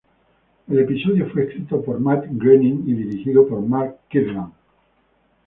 El 0.67 0.79
episodio 0.79 1.29
fue 1.29 1.43
escrito 1.43 1.79
por 1.85 1.99
Matt 1.99 2.25
Groening 2.27 2.85
y 2.89 2.93
dirigido 2.95 3.47
por 3.47 3.61
Mark 3.61 3.97
Kirkland. 4.09 4.51